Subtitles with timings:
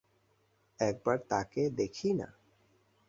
[0.79, 2.27] একবার তাঁকে দেখিই-না।